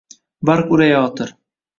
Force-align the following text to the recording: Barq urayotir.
Barq 0.49 0.71
urayotir. 0.77 1.35